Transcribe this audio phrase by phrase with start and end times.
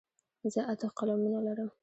[0.53, 1.69] زه اته قلمونه لرم.